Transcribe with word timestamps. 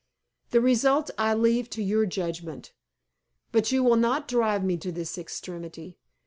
The 0.49 0.61
result 0.61 1.11
I 1.19 1.35
leave 1.35 1.69
to 1.69 1.83
your 1.83 2.07
judgment. 2.07 2.73
But 3.51 3.71
you 3.71 3.83
will 3.83 3.97
not 3.97 4.27
drive 4.27 4.63
me 4.63 4.75
to 4.77 4.91
this 4.91 5.15
extremity. 5.15 5.99